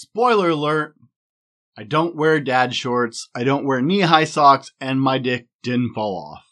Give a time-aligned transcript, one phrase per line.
[0.00, 0.94] Spoiler alert.
[1.76, 5.92] I don't wear dad shorts, I don't wear knee high socks, and my dick didn't
[5.92, 6.46] fall off.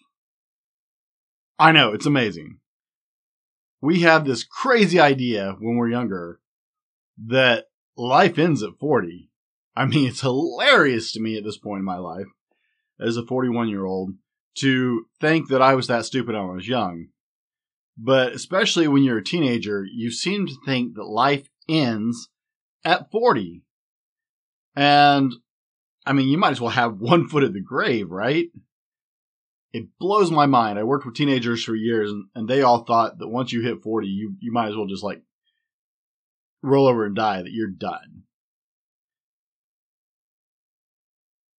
[1.58, 2.58] I know, it's amazing.
[3.81, 6.41] We have this crazy idea when we're younger
[7.26, 9.30] that life ends at 40.
[9.75, 12.27] I mean, it's hilarious to me at this point in my life,
[13.01, 14.11] as a 41 year old,
[14.59, 17.07] to think that I was that stupid when I was young.
[17.96, 22.29] But especially when you're a teenager, you seem to think that life ends
[22.85, 23.63] at 40.
[24.77, 25.32] And
[26.07, 28.46] I mean, you might as well have one foot at the grave, right?
[29.73, 30.79] It blows my mind.
[30.79, 33.83] I worked with teenagers for years and, and they all thought that once you hit
[33.83, 35.22] 40, you, you might as well just like
[36.62, 38.22] roll over and die, that you're done.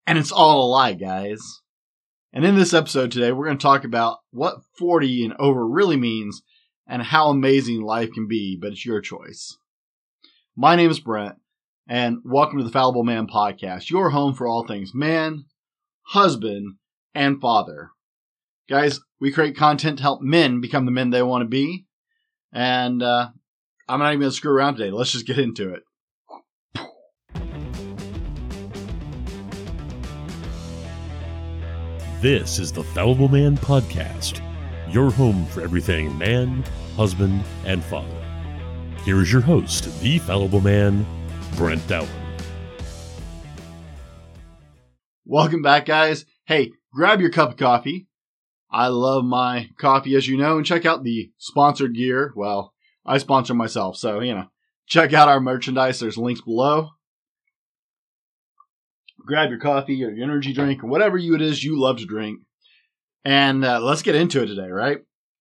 [0.08, 1.40] And it's all a lie, guys.
[2.34, 5.98] And in this episode today, we're going to talk about what 40 and over really
[5.98, 6.42] means
[6.88, 9.59] and how amazing life can be, but it's your choice.
[10.56, 11.36] My name is Brent,
[11.88, 15.46] and welcome to the Fallible Man Podcast, your home for all things man,
[16.02, 16.76] husband,
[17.14, 17.92] and father.
[18.68, 21.86] Guys, we create content to help men become the men they want to be,
[22.52, 23.30] and uh,
[23.88, 24.92] I'm not even going to screw around today.
[24.92, 25.84] Let's just get into it.
[32.22, 34.42] This is the Fallible Man Podcast,
[34.92, 36.66] your home for everything man,
[36.98, 38.19] husband, and father.
[39.10, 41.04] Here is your host, the Fallible Man,
[41.56, 42.08] Brent Dowling.
[45.26, 46.26] Welcome back, guys.
[46.46, 48.06] Hey, grab your cup of coffee.
[48.70, 52.34] I love my coffee, as you know, and check out the sponsored gear.
[52.36, 52.72] Well,
[53.04, 54.46] I sponsor myself, so, you know,
[54.86, 56.00] check out our merchandise.
[56.00, 56.90] There's links below.
[59.26, 62.06] Grab your coffee or your energy drink or whatever you it is you love to
[62.06, 62.42] drink.
[63.26, 65.00] And uh, let's get into it today, right?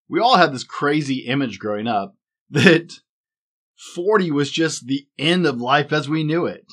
[0.08, 2.14] We all had this crazy image growing up
[2.50, 2.98] that
[3.94, 6.66] 40 was just the end of life as we knew it.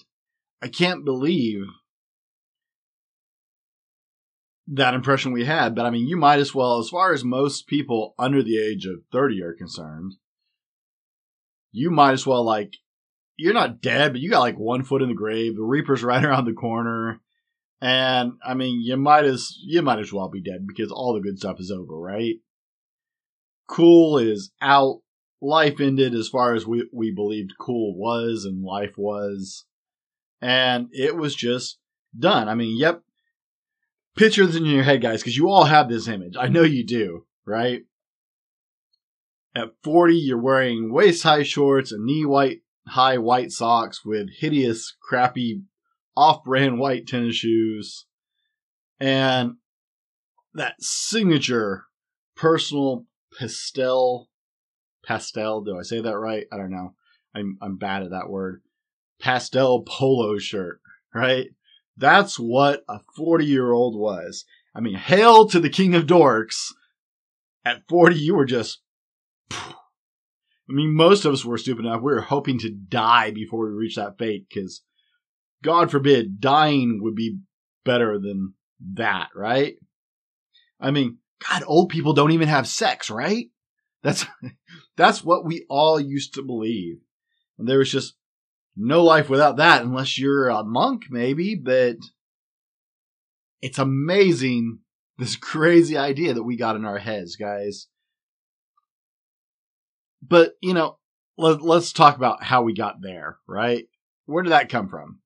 [0.61, 1.65] I can't believe
[4.67, 7.67] that impression we had, but I mean, you might as well, as far as most
[7.67, 10.13] people under the age of 30 are concerned,
[11.71, 12.73] you might as well, like,
[13.37, 15.55] you're not dead, but you got like one foot in the grave.
[15.55, 17.21] The Reaper's right around the corner.
[17.81, 21.19] And I mean, you might as you might as well be dead because all the
[21.19, 22.35] good stuff is over, right?
[23.67, 25.01] Cool is out.
[25.45, 29.65] Life ended as far as we, we believed cool was and life was.
[30.41, 31.77] And it was just
[32.17, 32.49] done.
[32.49, 33.01] I mean, yep.
[34.15, 36.35] Picture this in your head, guys, because you all have this image.
[36.39, 37.81] I know you do, right?
[39.53, 44.95] At 40, you're wearing waist high shorts and knee white high white socks with hideous,
[45.01, 45.61] crappy,
[46.15, 48.05] off brand white tennis shoes.
[48.99, 49.55] And
[50.53, 51.85] that signature
[52.35, 53.05] personal
[53.37, 54.29] pastel
[55.05, 56.45] pastel, do I say that right?
[56.51, 56.93] I don't know.
[57.33, 58.61] I'm I'm bad at that word.
[59.19, 60.81] Pastel polo shirt,
[61.13, 61.47] right?
[61.97, 64.45] That's what a 40 year old was.
[64.75, 66.71] I mean, hail to the king of dorks.
[67.63, 68.81] At 40, you were just
[70.69, 72.01] I mean, most of us were stupid enough.
[72.01, 74.81] We were hoping to die before we reached that fate because,
[75.63, 77.37] God forbid, dying would be
[77.83, 78.53] better than
[78.93, 79.75] that, right?
[80.79, 83.47] I mean, God, old people don't even have sex, right?
[84.05, 84.25] That's
[84.97, 86.99] that's what we all used to believe,
[87.57, 88.13] and there was just
[88.77, 91.55] no life without that, unless you're a monk, maybe.
[91.55, 91.97] But
[93.61, 94.79] it's amazing
[95.17, 97.87] this crazy idea that we got in our heads, guys.
[100.21, 100.97] But, you know,
[101.37, 103.85] let, let's talk about how we got there, right?
[104.25, 105.19] Where did that come from?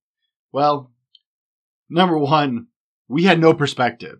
[0.51, 0.91] Well,
[1.89, 2.67] number one,
[3.07, 4.19] we had no perspective.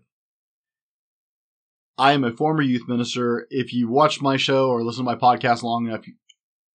[2.00, 3.46] I am a former youth minister.
[3.50, 6.06] If you watch my show or listen to my podcast long enough,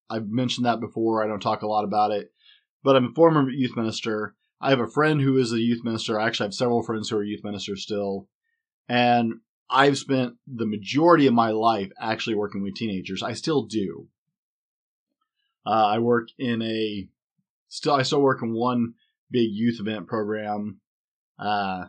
[0.08, 1.24] I've mentioned that before.
[1.24, 2.31] I don't talk a lot about it,
[2.84, 4.36] but I'm a former youth minister.
[4.62, 6.19] I have a friend who is a youth minister.
[6.19, 8.28] I actually have several friends who are youth ministers still.
[8.88, 13.24] And I've spent the majority of my life actually working with teenagers.
[13.24, 14.07] I still do.
[15.66, 17.07] Uh, I work in a
[17.68, 18.94] still I still work in one
[19.31, 20.81] big youth event program,
[21.39, 21.86] uh,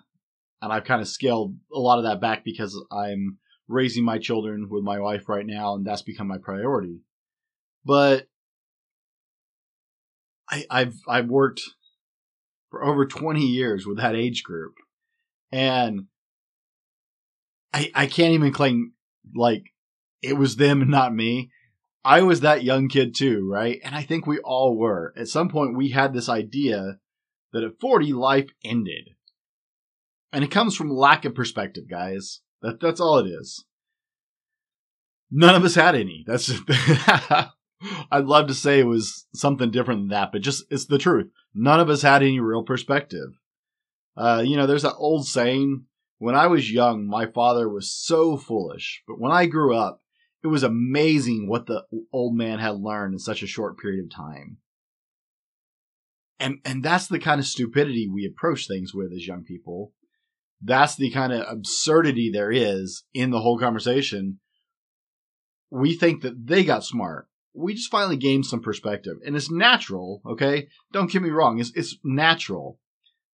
[0.62, 3.38] and I've kind of scaled a lot of that back because I'm
[3.68, 7.00] raising my children with my wife right now, and that's become my priority.
[7.84, 8.26] But
[10.48, 11.62] I, I've I've worked
[12.70, 14.74] for over 20 years with that age group,
[15.52, 16.06] and
[17.72, 18.92] I, I can't even claim
[19.34, 19.64] like
[20.22, 21.50] it was them and not me.
[22.04, 23.80] I was that young kid too, right?
[23.84, 25.12] And I think we all were.
[25.16, 26.98] At some point, we had this idea
[27.52, 29.15] that at 40, life ended.
[30.36, 32.42] And it comes from lack of perspective, guys.
[32.60, 33.64] That, that's all it is.
[35.30, 36.24] None of us had any.
[36.26, 36.52] That's
[38.12, 41.30] I'd love to say it was something different than that, but just it's the truth.
[41.54, 43.30] None of us had any real perspective.
[44.14, 45.86] Uh, you know, there's that old saying
[46.18, 50.02] when I was young, my father was so foolish, but when I grew up,
[50.44, 54.14] it was amazing what the old man had learned in such a short period of
[54.14, 54.58] time.
[56.38, 59.94] And and that's the kind of stupidity we approach things with as young people.
[60.62, 64.40] That's the kind of absurdity there is in the whole conversation.
[65.70, 67.28] We think that they got smart.
[67.54, 69.16] We just finally gained some perspective.
[69.24, 70.68] And it's natural, okay?
[70.92, 72.78] Don't get me wrong, it's it's natural.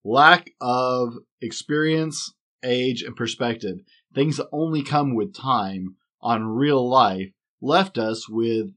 [0.05, 2.33] Lack of experience
[2.65, 3.79] age, and perspective,
[4.15, 8.69] things that only come with time on real life, left us with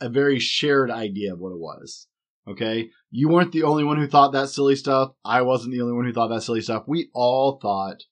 [0.00, 2.06] a very shared idea of what it was.
[2.48, 2.90] Okay?
[3.10, 5.12] You weren't the only one who thought that silly stuff.
[5.24, 6.84] I wasn't the only one who thought that silly stuff.
[6.86, 8.04] We all thought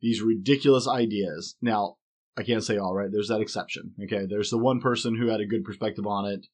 [0.00, 1.56] these ridiculous ideas.
[1.62, 1.96] Now,
[2.36, 3.08] I can't say all right.
[3.10, 3.94] There's that exception.
[4.04, 4.26] Okay.
[4.26, 6.46] There's the one person who had a good perspective on it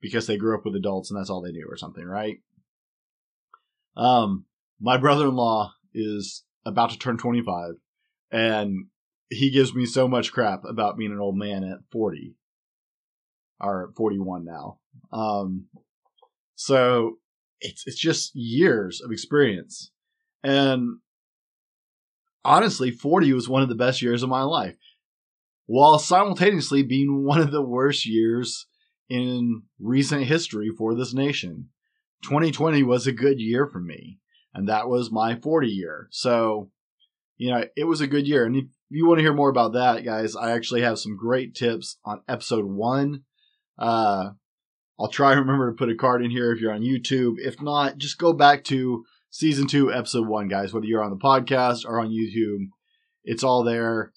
[0.00, 2.38] because they grew up with adults and that's all they knew or something, right?
[3.96, 4.44] Um,
[4.80, 7.74] my brother-in-law is about to turn 25
[8.30, 8.86] and
[9.28, 12.34] he gives me so much crap about being an old man at 40
[13.60, 14.78] or 41 now.
[15.12, 15.66] Um,
[16.56, 17.18] so
[17.60, 19.92] it's it's just years of experience.
[20.42, 20.98] And
[22.44, 24.76] honestly, 40 was one of the best years of my life.
[25.66, 28.66] While simultaneously being one of the worst years
[29.08, 31.68] in recent history for this nation.
[32.22, 34.18] 2020 was a good year for me
[34.56, 36.08] and that was my 40 year.
[36.10, 36.70] So,
[37.36, 38.46] you know, it was a good year.
[38.46, 41.54] And if you want to hear more about that, guys, I actually have some great
[41.54, 43.24] tips on episode one.
[43.78, 44.30] Uh,
[44.98, 47.34] I'll try remember to put a card in here if you're on YouTube.
[47.38, 51.16] If not, just go back to season two, episode one, guys, whether you're on the
[51.16, 52.68] podcast or on YouTube.
[53.24, 54.12] It's all there.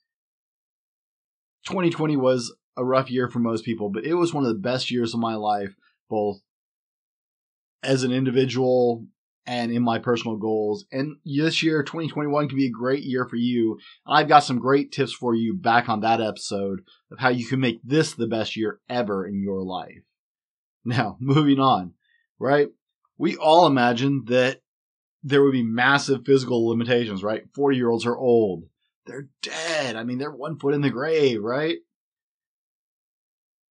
[1.68, 4.90] 2020 was a rough year for most people, but it was one of the best
[4.90, 5.76] years of my life,
[6.10, 6.40] both
[7.84, 9.06] as an individual
[9.46, 10.86] and in my personal goals.
[10.92, 13.80] And this year, 2021, can be a great year for you.
[14.08, 16.82] I've got some great tips for you back on that episode
[17.12, 20.04] of how you can make this the best year ever in your life.
[20.86, 21.94] Now, moving on,
[22.40, 22.70] right?
[23.18, 24.62] We all imagine that
[25.24, 27.44] there would be massive physical limitations, right?
[27.54, 28.64] 40 year olds are old.
[29.06, 29.98] They're dead.
[29.98, 31.80] I mean, they're one foot in the grave, right?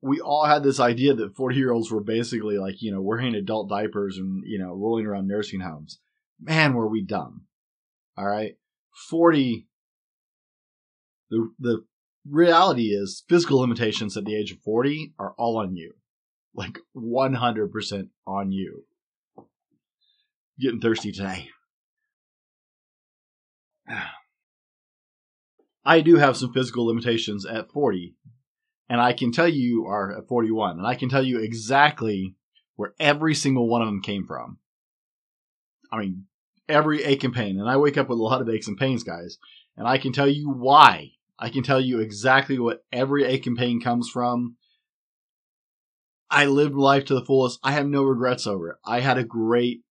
[0.01, 3.35] we all had this idea that 40 year olds were basically like, you know, wearing
[3.35, 5.99] adult diapers and, you know, rolling around nursing homes.
[6.41, 7.43] Man, were we dumb.
[8.17, 8.57] All right.
[9.11, 9.67] 40,
[11.31, 11.85] the, the
[12.29, 15.95] reality is physical limitations at the age of 40 are all on you.
[16.59, 18.85] Like 100% on you.
[20.59, 21.51] Getting thirsty today.
[25.85, 28.17] I do have some physical limitations at 40
[28.89, 32.35] and I can tell you are at 41, and I can tell you exactly
[32.77, 34.59] where every single one of them came from.
[35.93, 36.25] I mean,
[36.69, 39.03] every ache and pain, and I wake up with a lot of aches and pains,
[39.03, 39.39] guys,
[39.77, 41.13] and I can tell you why.
[41.39, 44.57] I can tell you exactly what every ache and pain comes from.
[46.31, 47.59] I lived life to the fullest.
[47.63, 48.77] I have no regrets over it.
[48.85, 49.83] I had a great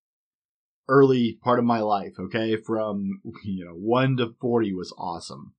[0.88, 2.56] early part of my life, okay?
[2.56, 5.54] From, you know, 1 to 40 was awesome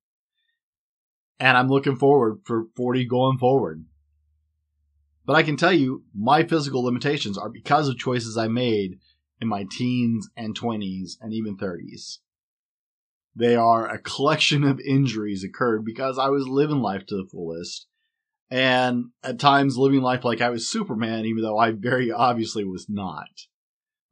[1.41, 3.85] and I'm looking forward for 40 going forward.
[5.25, 8.99] But I can tell you, my physical limitations are because of choices I made
[9.41, 12.19] in my teens and 20s and even 30s.
[13.37, 17.87] They are a collection of injuries occurred because I was living life to the fullest.
[18.51, 22.87] And at times living life like I was Superman, even though I very obviously was
[22.89, 23.29] not.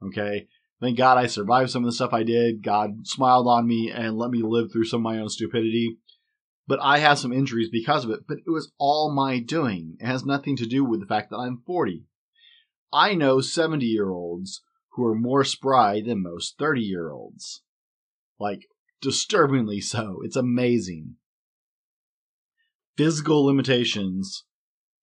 [0.02, 0.46] Okay?
[0.80, 2.62] Thank God I survived some of the stuff I did.
[2.62, 5.96] God smiled on me and let me live through some of my own stupidity
[6.66, 8.20] but I have some injuries because of it.
[8.26, 9.96] But it was all my doing.
[10.00, 12.04] It has nothing to do with the fact that I'm 40.
[12.92, 14.62] I know 70 year olds
[14.92, 17.62] who are more spry than most 30 year olds.
[18.38, 18.66] Like,
[19.00, 20.20] disturbingly so.
[20.24, 21.16] It's amazing.
[22.96, 24.44] Physical limitations,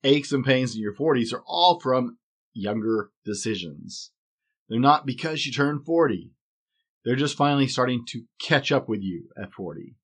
[0.04, 2.18] aches and pains in your 40s are all from
[2.54, 4.12] younger decisions.
[4.70, 6.32] They're not because you turned 40.
[7.06, 9.96] They're just finally starting to catch up with you at 40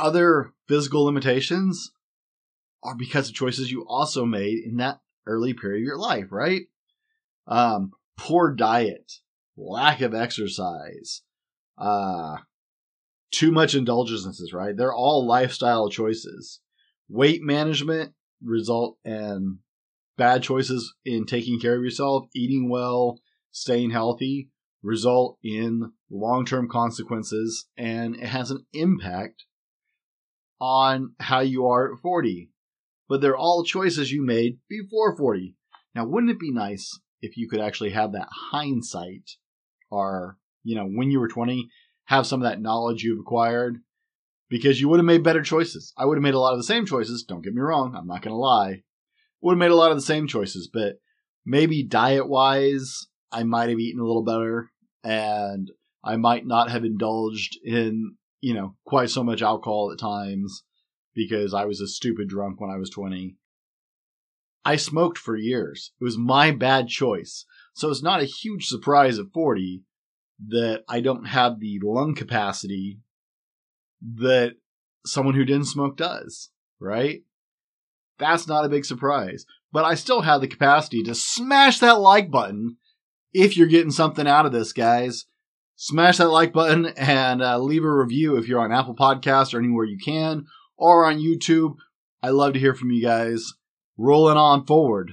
[0.00, 1.92] other physical limitations
[2.82, 6.62] are because of choices you also made in that early period of your life, right?
[7.46, 9.12] Um, poor diet,
[9.56, 11.22] lack of exercise,
[11.76, 12.38] uh,
[13.30, 14.76] too much indulgences, right?
[14.76, 16.60] They're all lifestyle choices.
[17.12, 19.58] Weight management result in
[20.16, 23.18] bad choices in taking care of yourself, eating well,
[23.50, 24.48] staying healthy
[24.82, 29.44] result in long-term consequences and it has an impact
[30.60, 32.50] on how you are at 40.
[33.08, 35.56] But they're all choices you made before 40.
[35.94, 39.32] Now, wouldn't it be nice if you could actually have that hindsight
[39.90, 41.68] or, you know, when you were 20,
[42.04, 43.78] have some of that knowledge you've acquired
[44.50, 45.94] because you would have made better choices.
[45.96, 47.22] I would have made a lot of the same choices.
[47.22, 47.94] Don't get me wrong.
[47.96, 48.82] I'm not going to lie.
[49.40, 50.96] Would have made a lot of the same choices, but
[51.46, 54.70] maybe diet wise, I might have eaten a little better
[55.02, 55.70] and
[56.04, 60.64] I might not have indulged in, you know, quite so much alcohol at times
[61.14, 63.36] because I was a stupid drunk when I was 20.
[64.64, 65.92] I smoked for years.
[66.00, 67.46] It was my bad choice.
[67.74, 69.84] So it's not a huge surprise at 40
[70.48, 72.98] that I don't have the lung capacity
[74.16, 74.54] that
[75.04, 77.22] someone who didn't smoke does, right?
[78.18, 79.46] That's not a big surprise.
[79.72, 82.76] But I still have the capacity to smash that like button
[83.32, 85.26] if you're getting something out of this, guys.
[85.76, 89.58] Smash that like button and uh, leave a review if you're on Apple Podcasts or
[89.58, 90.44] anywhere you can,
[90.76, 91.76] or on YouTube.
[92.22, 93.54] I love to hear from you guys.
[93.96, 95.12] Rolling on forward.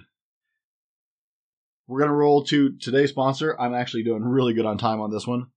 [1.88, 3.56] We're gonna roll to today's sponsor.
[3.58, 5.48] I'm actually doing really good on time on this one.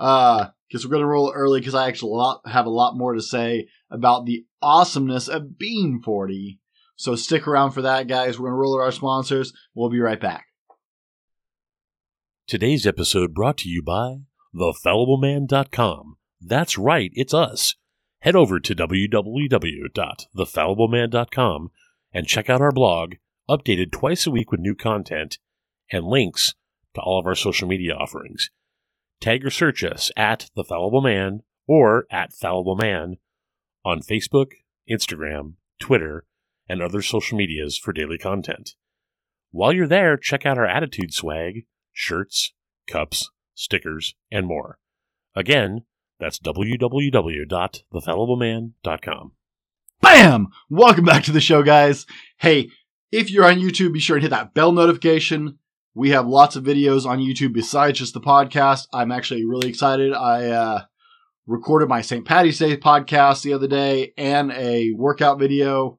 [0.00, 3.20] Uh, because we're gonna roll early because I actually lot, have a lot more to
[3.20, 6.60] say about the awesomeness of being 40.
[6.96, 8.38] So stick around for that, guys.
[8.38, 9.52] We're gonna roll at our sponsors.
[9.74, 10.46] We'll be right back.
[12.46, 14.20] Today's episode brought to you by
[14.54, 16.16] thefallibleman.com.
[16.40, 17.74] That's right, it's us.
[18.20, 21.70] Head over to www.thefallibleman.com
[22.12, 23.14] and check out our blog,
[23.48, 25.38] updated twice a week with new content
[25.90, 26.52] and links
[26.94, 28.50] to all of our social media offerings.
[29.20, 33.18] Tag or search us at The Fallible Man or at Fallible Man
[33.84, 34.52] on Facebook,
[34.90, 36.24] Instagram, Twitter,
[36.68, 38.76] and other social medias for daily content.
[39.50, 42.54] While you're there, check out our attitude swag, shirts,
[42.88, 44.78] cups, stickers, and more.
[45.34, 45.82] Again,
[46.18, 49.32] that's www.thefallibleman.com.
[50.00, 50.48] Bam!
[50.70, 52.06] Welcome back to the show, guys.
[52.38, 52.70] Hey,
[53.12, 55.58] if you're on YouTube, be sure to hit that bell notification.
[55.94, 58.86] We have lots of videos on YouTube besides just the podcast.
[58.92, 60.12] I'm actually really excited.
[60.12, 60.82] I uh,
[61.46, 62.24] recorded my St.
[62.24, 65.98] Patty's Day podcast the other day and a workout video,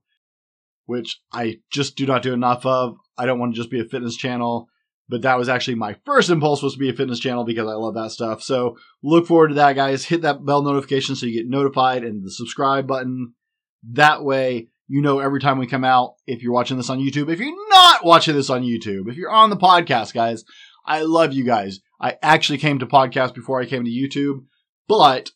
[0.85, 2.95] which I just do not do enough of.
[3.17, 4.69] I don't want to just be a fitness channel
[5.11, 7.73] but that was actually my first impulse was to be a fitness channel because I
[7.73, 8.41] love that stuff.
[8.41, 10.05] So look forward to that, guys.
[10.05, 13.33] Hit that bell notification so you get notified and the subscribe button.
[13.91, 16.15] That way, you know every time we come out.
[16.27, 19.31] If you're watching this on YouTube, if you're not watching this on YouTube, if you're
[19.31, 20.43] on the podcast, guys,
[20.85, 21.79] I love you guys.
[22.01, 24.43] I actually came to podcast before I came to YouTube,
[24.89, 25.31] but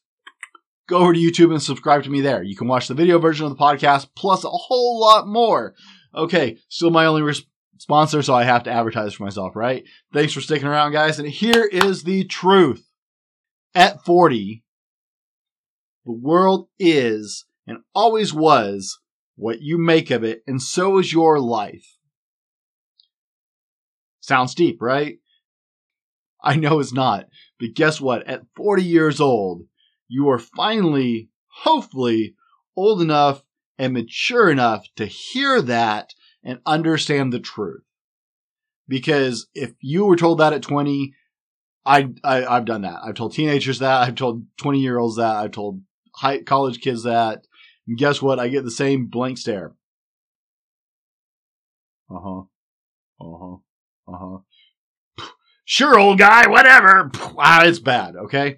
[0.90, 2.44] go over to YouTube and subscribe to me there.
[2.44, 5.74] You can watch the video version of the podcast plus a whole lot more.
[6.14, 7.46] Okay, still my only res-
[7.78, 9.86] sponsor, so I have to advertise for myself, right?
[10.12, 11.18] Thanks for sticking around, guys.
[11.18, 12.90] And here is the truth.
[13.74, 14.66] At 40,
[16.06, 19.00] the world is and always was
[19.36, 21.98] what you make of it, and so is your life.
[24.22, 25.20] Sounds deep, right?
[26.42, 27.26] I know it's not,
[27.60, 28.26] but guess what?
[28.28, 29.64] At 40 years old,
[30.08, 32.36] you are finally, hopefully,
[32.76, 33.44] old enough
[33.78, 36.14] and mature enough to hear that
[36.44, 37.84] and understand the truth.
[38.88, 41.14] Because if you were told that at 20,
[41.86, 43.00] I, I have done that.
[43.04, 44.08] I've told teenagers that.
[44.08, 45.36] I've told 20 year olds that.
[45.36, 45.82] I've told
[46.14, 47.46] high college kids that.
[47.88, 48.40] And guess what?
[48.40, 49.74] I get the same blank stare.
[52.10, 52.42] Uh huh.
[53.22, 53.56] Uh huh.
[54.08, 54.38] Uh huh.
[55.68, 57.10] Sure, old guy, whatever.
[57.38, 58.58] Ah, it's bad, okay?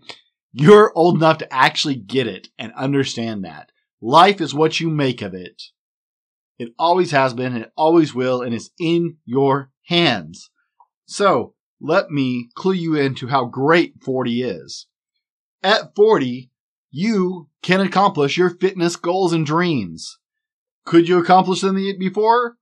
[0.51, 3.72] You're old enough to actually get it and understand that.
[4.01, 5.62] Life is what you make of it.
[6.60, 10.50] It always has been and it always will, and it's in your hands.
[11.05, 14.88] So, let me clue you into how great 40 is.
[15.63, 16.50] At 40,
[16.89, 20.17] you can accomplish your fitness goals and dreams.
[20.86, 22.56] Could you accomplish them before?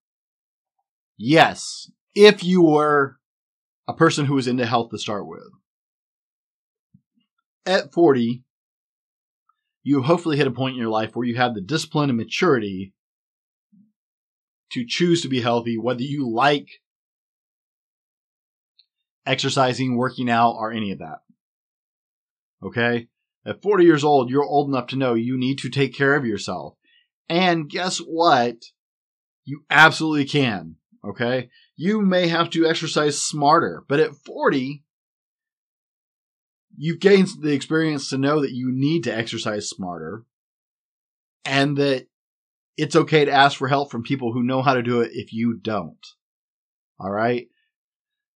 [1.18, 3.18] Yes, if you were
[3.88, 5.44] a person who was into health to start with.
[7.66, 8.44] At 40,
[9.84, 12.94] you hopefully hit a point in your life where you have the discipline and maturity
[14.72, 16.68] to choose to be healthy, whether you like
[19.26, 21.20] exercising, working out, or any of that.
[22.64, 23.08] Okay?
[23.46, 26.26] At 40 years old, you're old enough to know you need to take care of
[26.26, 26.76] yourself.
[27.30, 28.58] And guess what?
[29.46, 30.78] You absolutely can.
[31.08, 31.50] Okay?
[31.76, 34.84] You may have to exercise smarter, but at 40,
[36.76, 40.24] you've gained the experience to know that you need to exercise smarter
[41.44, 42.08] and that
[42.78, 45.32] it's okay to ask for help from people who know how to do it if
[45.32, 46.06] you don't.
[47.00, 47.48] All right.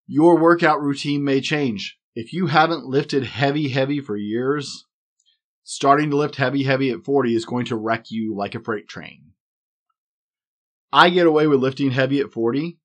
[0.06, 1.98] Your workout routine may change.
[2.16, 4.86] If you haven't lifted heavy, heavy for years,
[5.72, 8.88] starting to lift heavy, heavy at 40 is going to wreck you like a freight
[8.88, 9.34] train.
[10.92, 12.80] I get away with lifting heavy at 40,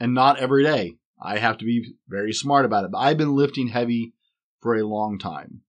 [0.00, 0.96] and not every day.
[1.20, 2.92] I have to be very smart about it.
[2.92, 4.14] But I've been lifting heavy
[4.62, 5.60] for a long time.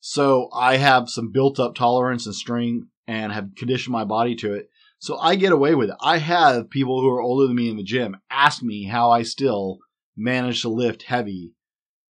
[0.00, 4.54] So I have some built up tolerance and strength and have conditioned my body to
[4.54, 4.70] it.
[5.00, 5.96] So I get away with it.
[6.00, 9.20] I have people who are older than me in the gym ask me how I
[9.24, 9.80] still
[10.16, 11.52] manage to lift heavy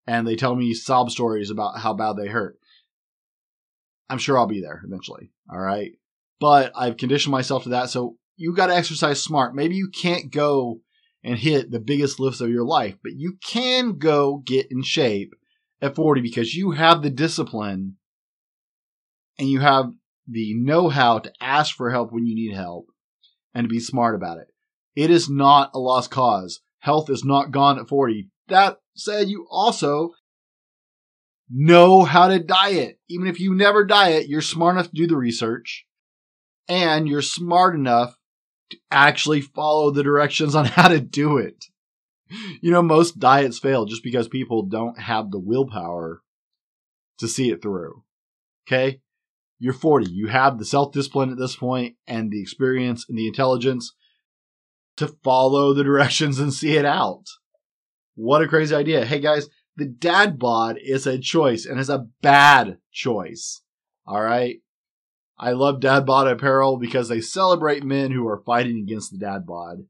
[0.07, 2.60] and they tell me sob stories about how bad they hurt.
[4.11, 5.31] I'm sure I'll be there eventually.
[5.51, 5.93] All right.
[6.41, 7.91] But I've conditioned myself to that.
[7.91, 9.55] So you got to exercise smart.
[9.55, 10.81] Maybe you can't go
[11.23, 15.35] and hit the biggest lifts of your life, but you can go get in shape
[15.81, 17.97] at 40 because you have the discipline
[19.39, 19.93] and you have
[20.27, 22.87] the know how to ask for help when you need help
[23.55, 24.49] and to be smart about it.
[24.97, 26.61] It is not a lost cause.
[26.81, 28.29] Health is not gone at 40.
[28.49, 30.13] That said, you also
[31.51, 32.99] know how to diet.
[33.09, 35.85] Even if you never diet, you're smart enough to do the research
[36.69, 38.17] and you're smart enough
[38.71, 41.65] to actually follow the directions on how to do it.
[42.61, 46.23] You know, most diets fail just because people don't have the willpower
[47.19, 48.05] to see it through.
[48.67, 49.01] Okay?
[49.59, 50.11] You're 40.
[50.11, 53.95] You have the self discipline at this point and the experience and the intelligence
[54.97, 57.25] to follow the directions and see it out.
[58.15, 59.05] What a crazy idea.
[59.05, 63.63] Hey guys, the dad bod is a choice and is a bad choice.
[64.07, 64.61] All right.
[65.39, 69.47] I love dad bod apparel because they celebrate men who are fighting against the dad
[69.47, 69.87] bod,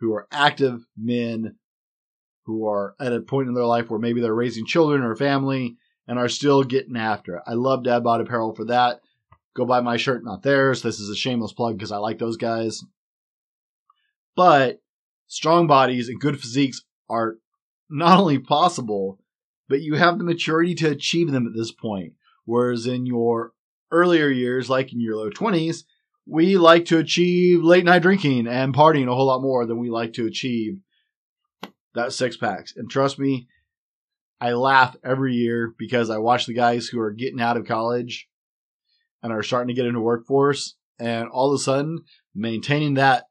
[0.00, 1.56] who are active men,
[2.44, 5.76] who are at a point in their life where maybe they're raising children or family
[6.08, 7.42] and are still getting after it.
[7.46, 9.00] I love dad bod apparel for that.
[9.54, 10.82] Go buy my shirt, not theirs.
[10.82, 12.82] This is a shameless plug because I like those guys.
[14.36, 14.80] But
[15.26, 17.36] strong bodies and good physiques are
[17.88, 19.18] not only possible,
[19.68, 22.14] but you have the maturity to achieve them at this point.
[22.44, 23.52] Whereas in your
[23.90, 25.84] earlier years, like in your low 20s,
[26.26, 29.90] we like to achieve late night drinking and partying a whole lot more than we
[29.90, 30.78] like to achieve
[31.94, 32.74] that six packs.
[32.76, 33.48] And trust me,
[34.40, 38.28] I laugh every year because I watch the guys who are getting out of college
[39.22, 43.24] and are starting to get into workforce, and all of a sudden, maintaining that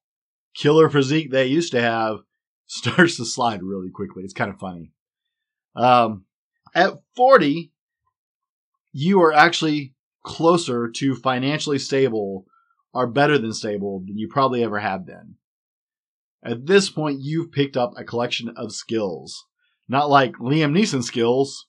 [0.55, 2.19] killer physique they used to have
[2.67, 4.23] starts to slide really quickly.
[4.23, 4.91] It's kind of funny.
[5.75, 6.25] Um,
[6.73, 7.71] at 40,
[8.91, 12.45] you are actually closer to financially stable
[12.93, 15.35] or better than stable than you probably ever have been.
[16.43, 19.45] At this point, you've picked up a collection of skills.
[19.87, 21.67] Not like Liam Neeson skills.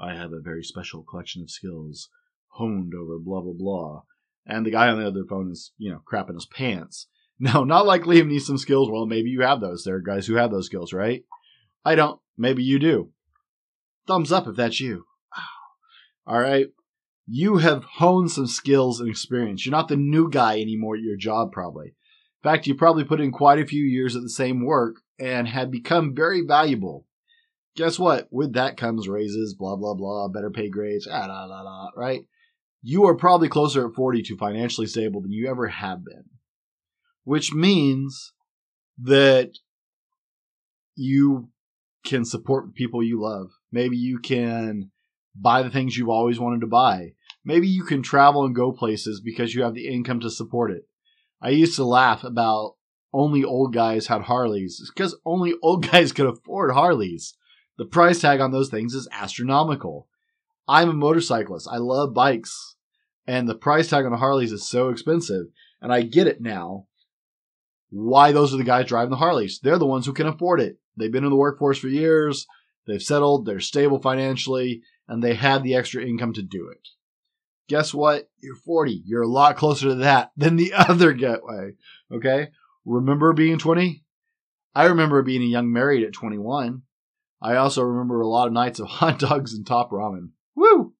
[0.00, 2.08] I have a very special collection of skills
[2.48, 4.02] honed over blah, blah, blah.
[4.44, 7.06] And the guy on the other phone is, you know, crapping his pants.
[7.40, 8.88] No, not like Liam Neeson skills.
[8.88, 9.82] Well, maybe you have those.
[9.82, 11.24] There are guys who have those skills, right?
[11.84, 12.20] I don't.
[12.38, 13.10] Maybe you do.
[14.06, 15.06] Thumbs up if that's you.
[16.26, 16.66] All right.
[17.26, 19.64] You have honed some skills and experience.
[19.64, 21.88] You're not the new guy anymore at your job, probably.
[21.88, 25.48] In fact, you probably put in quite a few years at the same work and
[25.48, 27.06] have become very valuable.
[27.76, 28.28] Guess what?
[28.30, 32.26] With that comes raises, blah, blah, blah, better pay grades, ah, da, da, da, right?
[32.82, 36.24] You are probably closer at 40 to financially stable than you ever have been
[37.24, 38.32] which means
[38.98, 39.52] that
[40.94, 41.48] you
[42.04, 43.50] can support the people you love.
[43.70, 44.90] Maybe you can
[45.34, 47.12] buy the things you've always wanted to buy.
[47.44, 50.82] Maybe you can travel and go places because you have the income to support it.
[51.40, 52.76] I used to laugh about
[53.12, 57.34] only old guys had Harleys because only old guys could afford Harleys.
[57.78, 60.06] The price tag on those things is astronomical.
[60.68, 61.68] I'm a motorcyclist.
[61.70, 62.76] I love bikes.
[63.26, 65.46] And the price tag on Harleys is so expensive.
[65.80, 66.86] And I get it now
[67.92, 69.60] why those are the guys driving the Harleys.
[69.62, 70.78] They're the ones who can afford it.
[70.96, 72.46] They've been in the workforce for years,
[72.86, 76.88] they've settled, they're stable financially, and they had the extra income to do it.
[77.68, 78.30] Guess what?
[78.40, 79.02] You're 40.
[79.04, 81.72] You're a lot closer to that than the other getaway.
[82.10, 82.48] Okay?
[82.84, 84.02] Remember being 20?
[84.74, 86.82] I remember being a young married at 21.
[87.42, 90.30] I also remember a lot of nights of hot dogs and top ramen.
[90.56, 90.94] Woo!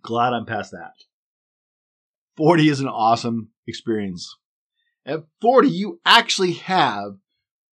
[0.00, 0.92] Glad I'm past that.
[2.36, 4.36] 40 is an awesome experience.
[5.06, 7.12] At 40, you actually have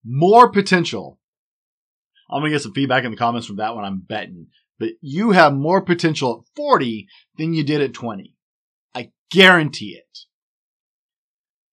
[0.05, 1.19] more potential.
[2.29, 4.47] I'm going to get some feedback in the comments from that one, I'm betting.
[4.79, 8.35] But you have more potential at 40 than you did at 20.
[8.93, 10.19] I guarantee it.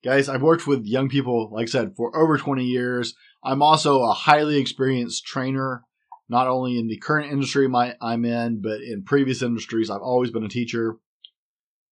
[0.04, 3.14] Guys, I've worked with young people, like I said, for over 20 years.
[3.44, 5.82] I'm also a highly experienced trainer,
[6.28, 7.68] not only in the current industry
[8.00, 9.90] I'm in, but in previous industries.
[9.90, 10.96] I've always been a teacher.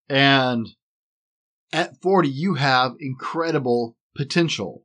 [0.08, 0.68] And
[1.72, 4.84] at 40, you have incredible potential.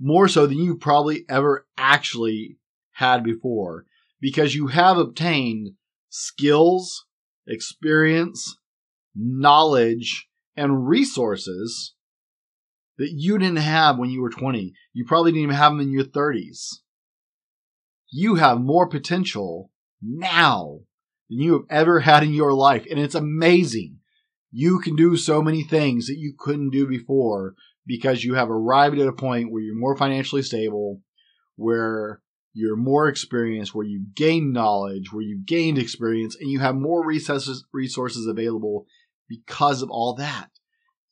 [0.00, 2.58] More so than you probably ever actually
[2.92, 3.86] had before.
[4.20, 5.74] Because you have obtained
[6.08, 7.06] skills,
[7.46, 8.56] experience,
[9.14, 11.94] knowledge, and resources
[12.98, 14.74] that you didn't have when you were 20.
[14.92, 16.78] You probably didn't even have them in your 30s.
[18.10, 19.70] You have more potential
[20.02, 20.80] now
[21.28, 22.86] than you have ever had in your life.
[22.90, 23.98] And it's amazing.
[24.52, 27.54] You can do so many things that you couldn't do before
[27.86, 31.00] because you have arrived at a point where you're more financially stable,
[31.56, 32.20] where
[32.52, 37.04] you're more experienced, where you gain knowledge, where you've gained experience, and you have more
[37.04, 38.84] resources, resources available
[39.26, 40.50] because of all that.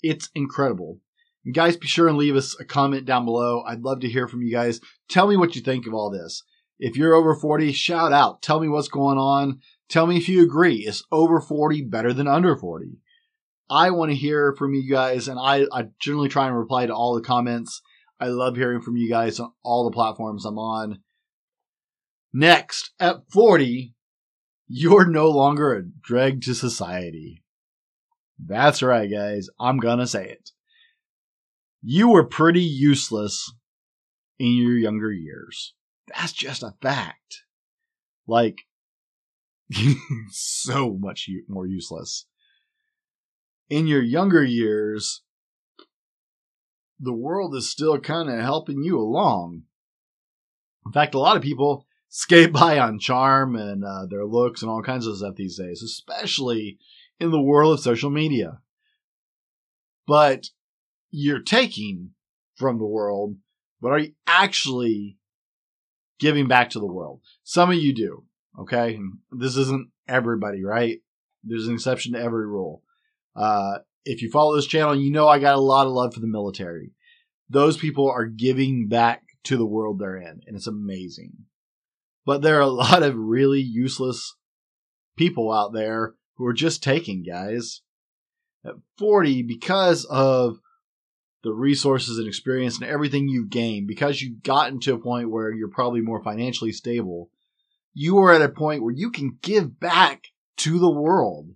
[0.03, 0.98] It's incredible.
[1.44, 3.62] And guys, be sure and leave us a comment down below.
[3.66, 4.81] I'd love to hear from you guys.
[5.09, 6.42] Tell me what you think of all this.
[6.79, 8.42] If you're over 40, shout out.
[8.42, 9.61] Tell me what's going on.
[9.88, 10.87] Tell me if you agree.
[10.87, 12.98] Is over 40 better than under 40?
[13.70, 16.94] I want to hear from you guys, and I, I generally try and reply to
[16.94, 17.80] all the comments.
[18.18, 20.98] I love hearing from you guys on all the platforms I'm on.
[22.33, 23.94] Next, at 40,
[24.66, 27.44] you're no longer a drag to society.
[28.38, 29.48] That's right, guys.
[29.59, 30.50] I'm gonna say it.
[31.83, 33.52] You were pretty useless
[34.38, 35.74] in your younger years.
[36.14, 37.42] That's just a fact.
[38.26, 38.59] Like,
[40.30, 42.26] so much more useless.
[43.70, 45.22] In your younger years,
[46.98, 49.62] the world is still kind of helping you along.
[50.85, 54.70] In fact, a lot of people skate by on charm and uh, their looks and
[54.70, 56.78] all kinds of stuff these days, especially
[57.18, 58.59] in the world of social media.
[60.06, 60.48] But
[61.11, 62.11] you're taking
[62.56, 63.37] from the world,
[63.80, 65.16] but are you actually
[66.18, 67.20] giving back to the world?
[67.44, 68.24] Some of you do,
[68.59, 68.98] okay?
[69.30, 70.98] This isn't everybody, right?
[71.44, 72.83] There's an exception to every rule.
[73.40, 76.20] Uh, if you follow this channel, you know I got a lot of love for
[76.20, 76.92] the military.
[77.48, 81.33] Those people are giving back to the world they're in, and it's amazing.
[82.26, 84.37] But there are a lot of really useless
[85.16, 87.81] people out there who are just taking, guys.
[88.62, 90.59] At 40, because of
[91.42, 95.50] the resources and experience and everything you've gained, because you've gotten to a point where
[95.50, 97.31] you're probably more financially stable,
[97.94, 100.24] you are at a point where you can give back
[100.59, 101.48] to the world,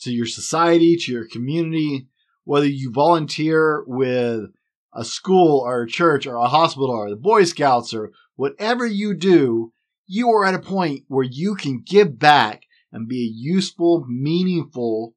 [0.00, 2.06] to your society, to your community,
[2.44, 4.50] whether you volunteer with
[4.94, 9.14] a school or a church or a hospital or the Boy Scouts or whatever you
[9.14, 9.72] do,
[10.06, 15.14] you are at a point where you can give back and be a useful, meaningful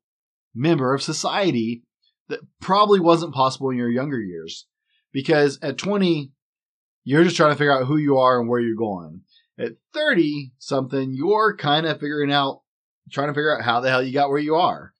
[0.54, 1.84] member of society
[2.30, 4.68] that probably wasn't possible in your younger years.
[5.12, 6.32] Because at 20,
[7.04, 9.22] you're just trying to figure out who you are and where you're going.
[9.58, 12.62] At 30 something, you're kind of figuring out,
[13.12, 14.94] trying to figure out how the hell you got where you are.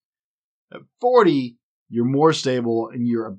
[0.74, 1.58] At 40,
[1.90, 3.34] you're more stable and you're at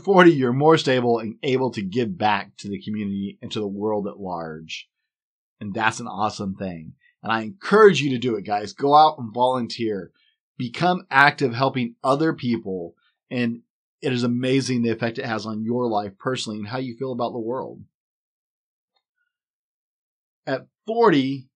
[0.00, 3.68] 40, you're more stable and able to give back to the community and to the
[3.68, 4.88] world at large.
[5.60, 6.94] And that's an awesome thing.
[7.22, 8.72] And I encourage you to do it, guys.
[8.72, 10.12] Go out and volunteer.
[10.56, 12.94] Become active helping other people.
[13.30, 13.62] And
[14.00, 17.12] it is amazing the effect it has on your life personally and how you feel
[17.12, 17.80] about the world.
[20.48, 21.46] At 40,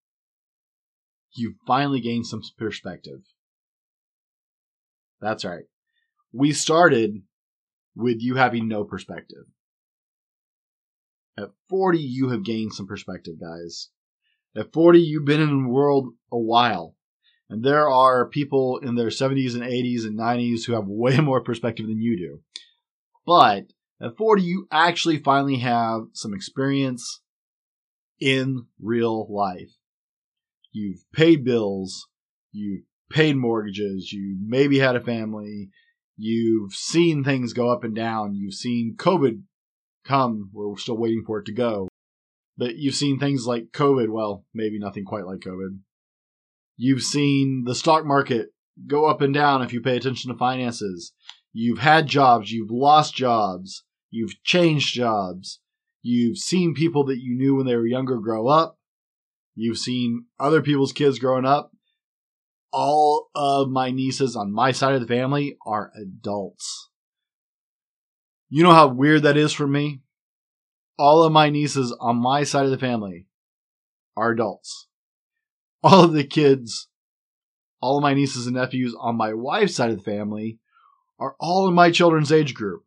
[1.35, 3.20] you finally gain some perspective.
[5.18, 5.64] That's right.
[6.31, 7.22] We started
[7.96, 9.46] with you having no perspective.
[11.38, 13.88] At 40, you have gained some perspective, guys.
[14.55, 16.94] At 40, you've been in the world a while.
[17.48, 21.40] And there are people in their 70s and 80s and 90s who have way more
[21.40, 22.40] perspective than you do.
[23.24, 27.21] But at 40, you actually finally have some experience
[28.22, 29.72] in real life.
[30.70, 32.06] You've paid bills,
[32.52, 35.70] you've paid mortgages, you maybe had a family,
[36.16, 39.42] you've seen things go up and down, you've seen COVID
[40.04, 41.88] come, we're still waiting for it to go.
[42.56, 45.80] But you've seen things like COVID, well, maybe nothing quite like COVID.
[46.76, 48.50] You've seen the stock market
[48.87, 51.12] go up and down if you pay attention to finances.
[51.52, 55.58] You've had jobs, you've lost jobs, you've changed jobs.
[56.02, 58.78] You've seen people that you knew when they were younger grow up.
[59.54, 61.72] You've seen other people's kids growing up
[62.72, 66.88] all of my nieces on my side of the family are adults.
[68.48, 70.00] You know how weird that is for me?
[70.98, 73.26] All of my nieces on my side of the family
[74.16, 74.88] are adults.
[75.82, 76.88] All of the kids,
[77.80, 80.60] all of my nieces and nephews on my wife's side of the family
[81.18, 82.84] are all in my children's age group.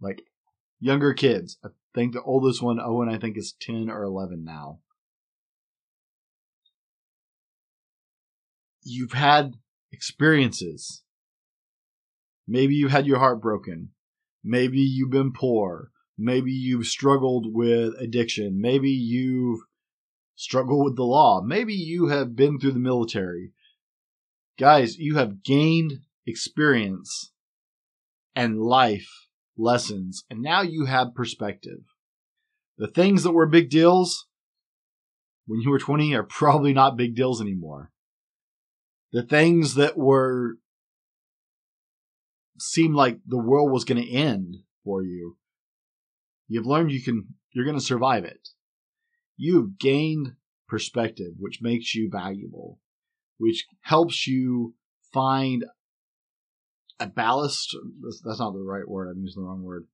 [0.00, 0.22] Like
[0.80, 1.56] younger kids.
[1.94, 4.78] I think the oldest one, Owen, I think is 10 or 11 now.
[8.84, 9.54] you've had
[9.90, 11.02] experiences.
[12.46, 13.90] Maybe you had your heart broken.
[14.42, 15.90] Maybe you've been poor.
[16.18, 18.60] Maybe you've struggled with addiction.
[18.60, 19.60] Maybe you've
[20.34, 21.40] struggled with the law.
[21.40, 23.52] Maybe you have been through the military.
[24.58, 27.32] Guys, you have gained experience
[28.34, 31.80] and life lessons, and now you have perspective.
[32.78, 34.26] The things that were big deals
[35.46, 37.90] when you were 20 are probably not big deals anymore.
[39.12, 40.56] The things that were
[42.58, 45.36] seemed like the world was going to end for you,
[46.48, 48.48] you've learned you can you're going to survive it.
[49.36, 50.34] You've gained
[50.68, 52.78] perspective, which makes you valuable,
[53.38, 54.74] which helps you
[55.12, 55.64] find
[57.02, 57.76] a ballast.
[58.24, 59.08] That's not the right word.
[59.08, 59.86] I'm using the wrong word.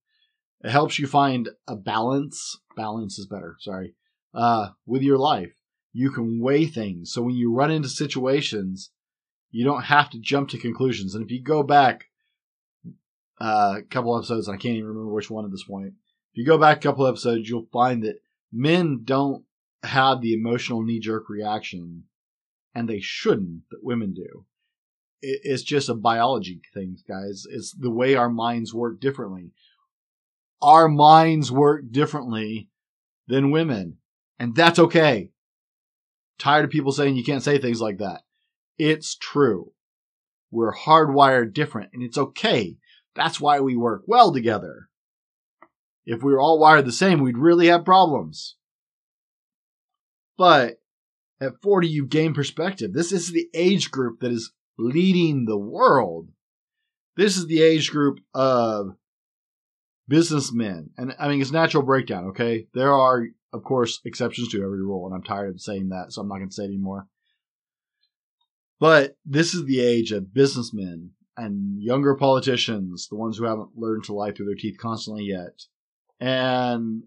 [0.63, 2.59] It helps you find a balance.
[2.77, 3.57] Balance is better.
[3.61, 3.95] Sorry.
[4.35, 5.53] Uh, with your life,
[5.93, 7.13] you can weigh things.
[7.13, 8.91] So when you run into situations,
[9.51, 11.15] you don't have to jump to conclusions.
[11.15, 12.07] And if you go back
[13.41, 15.95] uh, a couple episodes, I can't even remember which one at this point.
[16.33, 18.21] If you go back a couple episodes, you'll find that
[18.53, 19.45] men don't
[19.83, 22.05] have the emotional knee jerk reaction,
[22.75, 24.45] and they shouldn't, that women do.
[25.21, 27.45] It's just a biology thing, guys.
[27.51, 29.53] It's the way our minds work differently.
[30.63, 32.69] Our minds work differently
[33.27, 33.99] than women,
[34.39, 35.31] and that's okay.
[36.39, 38.23] Tired of people saying you can't say things like that.
[38.79, 39.73] It's true.
[40.51, 42.77] We're hardwired different, and it's okay.
[43.15, 44.89] That's why we work well together.
[46.07, 48.57] If we were all wired the same, we'd really have problems.
[50.39, 50.81] But
[51.41, 52.93] at 40, you gain perspective.
[52.93, 56.29] This is the age group that is leading the world.
[57.17, 58.97] This is the age group of
[60.07, 60.91] businessmen.
[60.97, 62.67] And I mean, it's natural breakdown, okay?
[62.75, 66.23] There are, of course, exceptions to every rule, and I'm tired of saying that, so
[66.23, 67.07] I'm not going to say it anymore.
[68.81, 74.05] But this is the age of businessmen and younger politicians, the ones who haven't learned
[74.05, 75.63] to lie through their teeth constantly yet,
[76.21, 77.03] and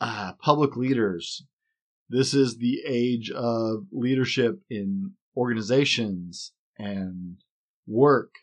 [0.00, 1.44] uh, public leaders.
[2.12, 7.38] This is the age of leadership in organizations and
[7.86, 8.34] work.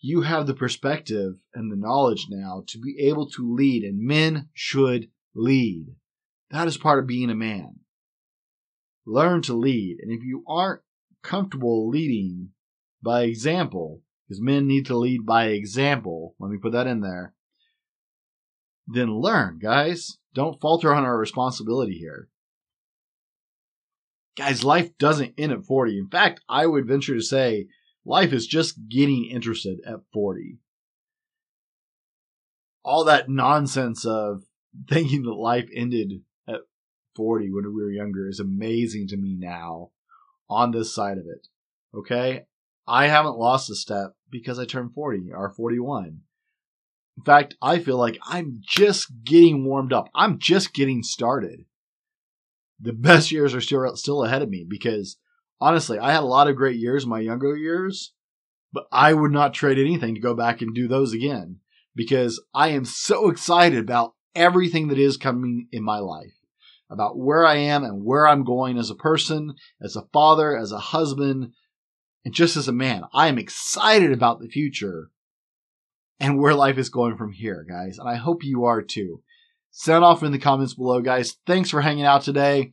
[0.00, 4.48] You have the perspective and the knowledge now to be able to lead, and men
[4.52, 5.94] should lead.
[6.50, 7.76] That is part of being a man.
[9.06, 9.98] Learn to lead.
[10.02, 10.82] And if you aren't
[11.22, 12.48] comfortable leading
[13.00, 17.32] by example, because men need to lead by example, let me put that in there,
[18.86, 20.18] then learn, guys.
[20.34, 22.28] Don't falter on our responsibility here.
[24.36, 25.98] Guys, life doesn't end at 40.
[25.98, 27.68] In fact, I would venture to say
[28.04, 30.58] life is just getting interested at 40.
[32.84, 34.42] All that nonsense of
[34.88, 36.60] thinking that life ended at
[37.16, 39.90] 40 when we were younger is amazing to me now
[40.50, 41.46] on this side of it.
[41.96, 42.46] Okay?
[42.86, 46.20] I haven't lost a step because I turned 40 or 41.
[47.16, 50.08] In fact, I feel like I'm just getting warmed up.
[50.14, 51.64] I'm just getting started.
[52.80, 55.16] The best years are still still ahead of me because
[55.60, 58.12] honestly, I had a lot of great years in my younger years,
[58.72, 61.60] but I would not trade anything to go back and do those again
[61.94, 66.34] because I am so excited about everything that is coming in my life,
[66.90, 70.72] about where I am and where I'm going as a person, as a father, as
[70.72, 71.52] a husband,
[72.24, 73.04] and just as a man.
[73.12, 75.10] I am excited about the future
[76.20, 77.98] and where life is going from here, guys.
[77.98, 79.22] And I hope you are too.
[79.70, 81.36] Sound off in the comments below, guys.
[81.46, 82.72] Thanks for hanging out today.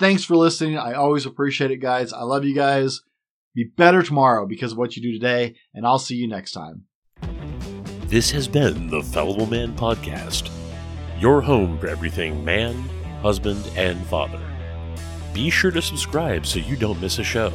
[0.00, 0.78] Thanks for listening.
[0.78, 2.12] I always appreciate it, guys.
[2.12, 3.02] I love you guys.
[3.54, 6.84] Be better tomorrow because of what you do today, and I'll see you next time.
[8.06, 10.50] This has been the Fallible Man Podcast,
[11.18, 12.74] your home for everything man,
[13.20, 14.40] husband, and father.
[15.34, 17.52] Be sure to subscribe so you don't miss a show